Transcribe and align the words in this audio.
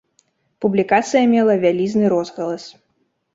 Публікацыя 0.63 1.23
мела 1.33 1.53
вялізны 1.67 2.05
розгалас. 2.15 2.63